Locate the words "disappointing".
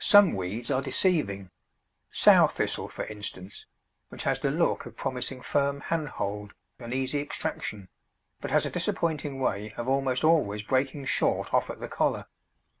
8.70-9.38